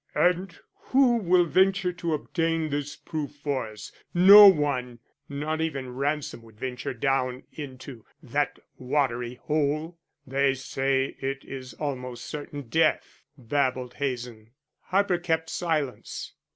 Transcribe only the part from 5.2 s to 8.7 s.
Not even Ransom would venture down into that